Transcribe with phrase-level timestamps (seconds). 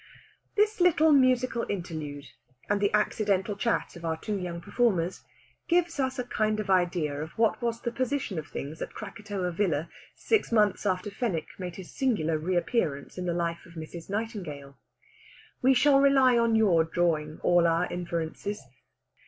[0.55, 2.25] This little musical interlude,
[2.67, 5.23] and the accidental chat of our two young performers,
[5.67, 9.51] gives us a kind of idea of what was the position of things at Krakatoa
[9.51, 14.09] Villa six months after Fenwick made his singular reappearance in the life of Mrs.
[14.09, 14.75] Nightingale.
[15.61, 18.59] We shall rely on your drawing all our inferences.